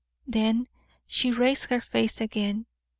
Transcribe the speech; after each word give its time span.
Then 0.25 0.67
she 1.05 1.29
raised 1.29 1.65
her 1.65 1.79
face 1.79 2.21
again. 2.21 2.65